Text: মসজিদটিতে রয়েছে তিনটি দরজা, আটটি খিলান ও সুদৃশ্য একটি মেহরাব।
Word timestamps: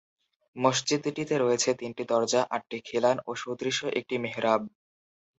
মসজিদটিতে 0.55 1.35
রয়েছে 1.37 1.69
তিনটি 1.73 2.03
দরজা, 2.11 2.41
আটটি 2.55 2.77
খিলান 2.87 3.17
ও 3.27 3.41
সুদৃশ্য 3.41 3.81
একটি 3.99 4.15
মেহরাব। 4.17 4.61